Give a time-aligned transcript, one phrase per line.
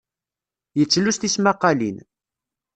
[0.77, 1.97] Yettlus tismaqalin.